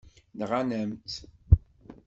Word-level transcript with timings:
Nɣan-am-tt. 0.39 1.15